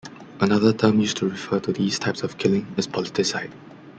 [0.39, 3.51] Another term used to refer to these types of killing is politicide.